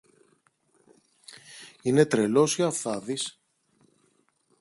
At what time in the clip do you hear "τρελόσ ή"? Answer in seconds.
2.05-2.63